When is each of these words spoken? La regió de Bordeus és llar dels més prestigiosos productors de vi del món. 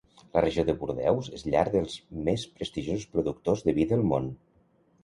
La 0.35 0.41
regió 0.43 0.63
de 0.69 0.73
Bordeus 0.79 1.29
és 1.39 1.45
llar 1.49 1.67
dels 1.75 1.99
més 2.31 2.47
prestigiosos 2.57 3.07
productors 3.15 3.67
de 3.71 3.79
vi 3.79 3.89
del 3.95 4.05
món. 4.15 4.33